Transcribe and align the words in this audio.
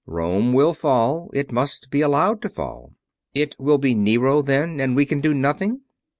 Rome 0.07 0.53
will 0.53 0.73
fall. 0.73 1.29
It 1.31 1.51
must 1.51 1.91
be 1.91 2.01
allowed 2.01 2.41
to 2.41 2.49
fall." 2.49 2.95
"It 3.35 3.55
will 3.59 3.77
be 3.77 3.93
Nero, 3.93 4.41
then? 4.41 4.79
And 4.79 4.95
we 4.95 5.05
can 5.05 5.21
do 5.21 5.31
nothing?" 5.31 5.81